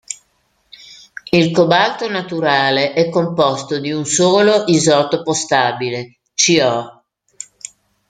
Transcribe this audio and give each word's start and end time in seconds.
Il 1.29 1.51
cobalto 1.51 2.09
naturale 2.09 2.93
è 2.93 3.07
composto 3.11 3.79
di 3.79 3.91
un 3.91 4.03
solo 4.03 4.63
isotopo 4.65 5.31
stabile, 5.31 6.17
Co. 6.33 7.03